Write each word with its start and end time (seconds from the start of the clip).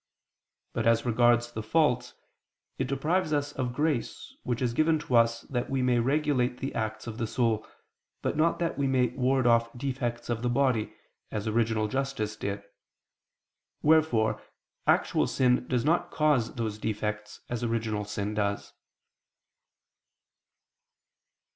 But 0.73 0.87
as 0.87 1.05
regards 1.05 1.51
the 1.51 1.61
fault, 1.61 2.15
it 2.79 2.87
deprives 2.87 3.31
us 3.33 3.51
of 3.51 3.71
grace 3.71 4.33
which 4.41 4.59
is 4.59 4.73
given 4.73 4.97
to 4.97 5.15
us 5.15 5.41
that 5.41 5.69
we 5.69 5.83
may 5.83 5.99
regulate 5.99 6.57
the 6.57 6.73
acts 6.73 7.05
of 7.05 7.19
the 7.19 7.27
soul, 7.27 7.67
but 8.23 8.35
not 8.35 8.57
that 8.57 8.79
we 8.79 8.87
may 8.87 9.09
ward 9.09 9.45
off 9.45 9.69
defects 9.77 10.27
of 10.27 10.41
the 10.41 10.49
body, 10.49 10.91
as 11.29 11.47
original 11.47 11.87
justice 11.87 12.35
did. 12.35 12.63
Wherefore 13.83 14.41
actual 14.87 15.27
sin 15.27 15.67
does 15.67 15.85
not 15.85 16.09
cause 16.09 16.55
those 16.55 16.79
defects, 16.79 17.41
as 17.47 17.63
original 17.63 18.03
sin 18.05 18.33
does. 18.33 18.73